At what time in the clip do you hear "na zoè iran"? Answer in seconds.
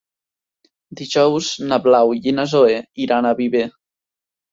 2.37-3.29